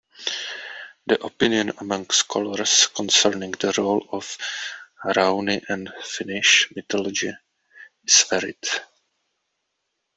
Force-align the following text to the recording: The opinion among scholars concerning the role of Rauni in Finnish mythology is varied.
The 1.05 1.23
opinion 1.23 1.73
among 1.77 2.09
scholars 2.09 2.87
concerning 2.87 3.51
the 3.51 3.71
role 3.77 4.07
of 4.11 4.35
Rauni 5.05 5.63
in 5.69 5.89
Finnish 6.03 6.73
mythology 6.75 7.29
is 8.03 8.23
varied. 8.27 8.67